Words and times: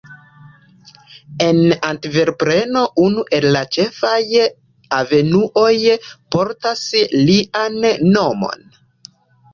En 1.47 1.57
Antverpeno 1.89 2.81
unu 3.03 3.25
el 3.39 3.47
la 3.57 3.61
ĉefaj 3.77 4.17
avenuoj 5.03 5.71
portas 6.37 6.85
lian 7.29 7.79
nomon. 8.19 8.69